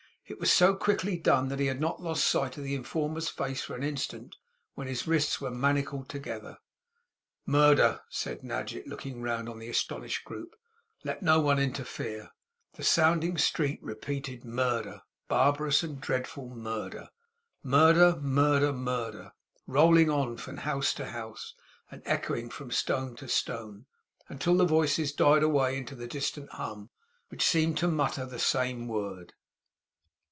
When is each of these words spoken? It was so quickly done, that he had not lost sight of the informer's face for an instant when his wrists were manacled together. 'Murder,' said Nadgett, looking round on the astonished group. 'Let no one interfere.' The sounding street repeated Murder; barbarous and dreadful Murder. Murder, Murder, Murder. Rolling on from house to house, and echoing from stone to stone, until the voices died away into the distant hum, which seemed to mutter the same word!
It 0.27 0.39
was 0.39 0.49
so 0.49 0.75
quickly 0.75 1.17
done, 1.17 1.49
that 1.49 1.59
he 1.59 1.65
had 1.65 1.81
not 1.81 2.01
lost 2.01 2.23
sight 2.25 2.57
of 2.57 2.63
the 2.63 2.73
informer's 2.73 3.27
face 3.27 3.63
for 3.65 3.75
an 3.75 3.83
instant 3.83 4.37
when 4.75 4.87
his 4.87 5.05
wrists 5.05 5.41
were 5.41 5.51
manacled 5.51 6.07
together. 6.07 6.57
'Murder,' 7.45 7.99
said 8.09 8.41
Nadgett, 8.41 8.87
looking 8.87 9.21
round 9.21 9.49
on 9.49 9.59
the 9.59 9.67
astonished 9.67 10.23
group. 10.23 10.55
'Let 11.03 11.21
no 11.21 11.41
one 11.41 11.59
interfere.' 11.59 12.31
The 12.75 12.83
sounding 12.83 13.37
street 13.37 13.79
repeated 13.83 14.45
Murder; 14.45 15.01
barbarous 15.27 15.83
and 15.83 15.99
dreadful 15.99 16.47
Murder. 16.47 17.09
Murder, 17.61 18.15
Murder, 18.21 18.71
Murder. 18.71 19.33
Rolling 19.67 20.09
on 20.09 20.37
from 20.37 20.57
house 20.57 20.93
to 20.93 21.07
house, 21.07 21.55
and 21.91 22.01
echoing 22.05 22.49
from 22.49 22.71
stone 22.71 23.17
to 23.17 23.27
stone, 23.27 23.85
until 24.29 24.55
the 24.55 24.63
voices 24.63 25.11
died 25.11 25.43
away 25.43 25.77
into 25.77 25.93
the 25.93 26.07
distant 26.07 26.49
hum, 26.51 26.89
which 27.27 27.43
seemed 27.45 27.77
to 27.79 27.89
mutter 27.89 28.25
the 28.25 28.39
same 28.39 28.87
word! 28.87 29.33